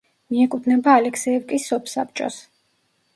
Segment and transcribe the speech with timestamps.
[0.35, 2.39] მიეკუთვნება ალექსეევკის სოფსაბჭოს.